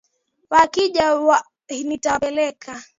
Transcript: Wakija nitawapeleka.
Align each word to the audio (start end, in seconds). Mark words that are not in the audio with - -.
Wakija 0.51 1.05
nitawapeleka. 1.87 2.71